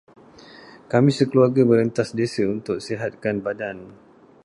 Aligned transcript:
Kami 0.91 1.11
sekeluarga 1.19 1.61
merentas 1.71 2.09
desa 2.19 2.41
untuk 2.55 2.77
sihatkan 2.87 3.35
badan. 3.45 3.77